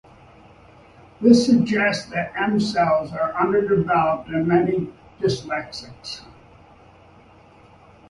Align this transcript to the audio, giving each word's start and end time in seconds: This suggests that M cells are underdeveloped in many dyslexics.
This 1.21 1.45
suggests 1.45 2.07
that 2.09 2.33
M 2.35 2.59
cells 2.59 3.11
are 3.13 3.33
underdeveloped 3.39 4.29
in 4.29 4.47
many 4.47 4.91
dyslexics. 5.19 6.21